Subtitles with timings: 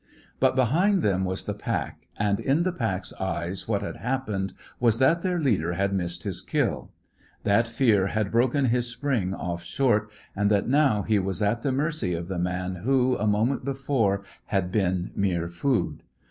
[0.39, 4.97] But behind them was the pack, and in the pack's eyes what had happened was
[4.97, 6.89] that their leader had missed his kill;
[7.43, 11.71] that fear had broken his spring off short, and that now he was at the
[11.71, 16.01] mercy of the man who, a moment before, had been mere food.